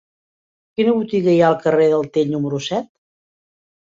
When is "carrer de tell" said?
1.65-2.31